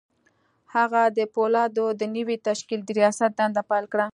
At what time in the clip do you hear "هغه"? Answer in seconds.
0.75-1.01